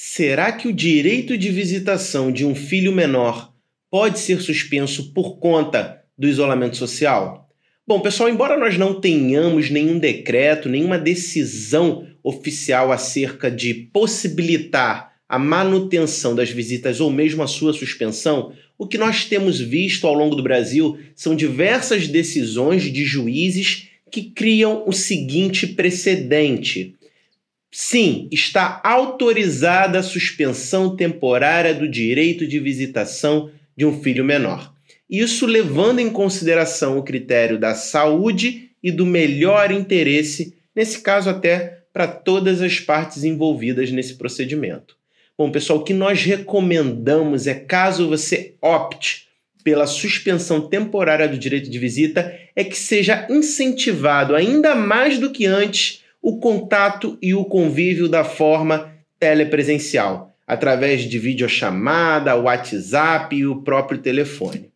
Será 0.00 0.52
que 0.52 0.68
o 0.68 0.72
direito 0.72 1.36
de 1.36 1.50
visitação 1.50 2.30
de 2.30 2.46
um 2.46 2.54
filho 2.54 2.92
menor 2.92 3.52
pode 3.90 4.20
ser 4.20 4.40
suspenso 4.40 5.12
por 5.12 5.40
conta 5.40 6.04
do 6.16 6.28
isolamento 6.28 6.76
social? 6.76 7.50
Bom, 7.84 7.98
pessoal, 7.98 8.28
embora 8.28 8.56
nós 8.56 8.78
não 8.78 9.00
tenhamos 9.00 9.70
nenhum 9.70 9.98
decreto, 9.98 10.68
nenhuma 10.68 10.96
decisão 10.96 12.06
oficial 12.22 12.92
acerca 12.92 13.50
de 13.50 13.74
possibilitar 13.74 15.14
a 15.28 15.36
manutenção 15.36 16.32
das 16.32 16.48
visitas 16.48 17.00
ou 17.00 17.10
mesmo 17.10 17.42
a 17.42 17.48
sua 17.48 17.72
suspensão, 17.72 18.52
o 18.78 18.86
que 18.86 18.96
nós 18.96 19.24
temos 19.24 19.58
visto 19.58 20.06
ao 20.06 20.14
longo 20.14 20.36
do 20.36 20.44
Brasil 20.44 20.96
são 21.16 21.34
diversas 21.34 22.06
decisões 22.06 22.84
de 22.84 23.04
juízes 23.04 23.88
que 24.12 24.22
criam 24.22 24.84
o 24.86 24.92
seguinte 24.92 25.66
precedente. 25.66 26.94
Sim, 27.70 28.28
está 28.32 28.80
autorizada 28.82 29.98
a 29.98 30.02
suspensão 30.02 30.96
temporária 30.96 31.74
do 31.74 31.86
direito 31.86 32.46
de 32.46 32.58
visitação 32.58 33.50
de 33.76 33.84
um 33.84 34.02
filho 34.02 34.24
menor. 34.24 34.72
Isso 35.08 35.46
levando 35.46 36.00
em 36.00 36.10
consideração 36.10 36.98
o 36.98 37.02
critério 37.02 37.58
da 37.58 37.74
saúde 37.74 38.70
e 38.82 38.90
do 38.90 39.06
melhor 39.06 39.70
interesse, 39.70 40.54
nesse 40.74 41.00
caso 41.00 41.28
até 41.28 41.82
para 41.92 42.06
todas 42.06 42.62
as 42.62 42.80
partes 42.80 43.24
envolvidas 43.24 43.90
nesse 43.90 44.14
procedimento. 44.14 44.96
Bom, 45.36 45.50
pessoal, 45.50 45.78
o 45.78 45.84
que 45.84 45.94
nós 45.94 46.22
recomendamos 46.24 47.46
é 47.46 47.54
caso 47.54 48.08
você 48.08 48.54
opte 48.60 49.28
pela 49.62 49.86
suspensão 49.86 50.62
temporária 50.62 51.28
do 51.28 51.38
direito 51.38 51.70
de 51.70 51.78
visita, 51.78 52.34
é 52.56 52.64
que 52.64 52.76
seja 52.76 53.26
incentivado 53.28 54.34
ainda 54.34 54.74
mais 54.74 55.18
do 55.18 55.30
que 55.30 55.46
antes 55.46 56.02
o 56.22 56.38
contato 56.38 57.18
e 57.22 57.34
o 57.34 57.44
convívio 57.44 58.08
da 58.08 58.24
forma 58.24 58.92
telepresencial, 59.18 60.34
através 60.46 61.02
de 61.02 61.18
videochamada, 61.18 62.36
WhatsApp 62.36 63.36
e 63.36 63.46
o 63.46 63.62
próprio 63.62 63.98
telefone. 63.98 64.72